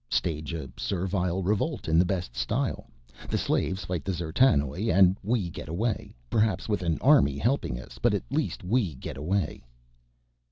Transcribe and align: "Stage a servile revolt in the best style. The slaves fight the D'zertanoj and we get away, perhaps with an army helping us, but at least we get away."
"Stage 0.09 0.51
a 0.55 0.67
servile 0.77 1.43
revolt 1.43 1.87
in 1.87 1.99
the 1.99 2.05
best 2.09 2.35
style. 2.35 2.89
The 3.29 3.37
slaves 3.37 3.85
fight 3.85 4.03
the 4.03 4.11
D'zertanoj 4.11 4.91
and 4.91 5.15
we 5.21 5.47
get 5.47 5.69
away, 5.69 6.15
perhaps 6.27 6.67
with 6.67 6.81
an 6.81 6.97
army 7.01 7.37
helping 7.37 7.79
us, 7.79 7.99
but 8.01 8.15
at 8.15 8.23
least 8.31 8.63
we 8.63 8.95
get 8.95 9.15
away." 9.15 9.63